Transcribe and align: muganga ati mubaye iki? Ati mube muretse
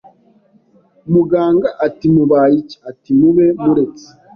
muganga 1.13 1.69
ati 1.85 2.05
mubaye 2.15 2.55
iki? 2.61 2.77
Ati 2.89 3.09
mube 3.19 3.45
muretse 3.63 4.07